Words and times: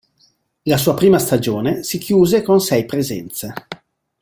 La 0.65 0.77
sua 0.77 0.95
prima 0.95 1.19
stagione 1.19 1.83
si 1.83 1.99
chiuse 1.99 2.41
con 2.41 2.59
sei 2.59 2.85
presenze. 2.85 3.53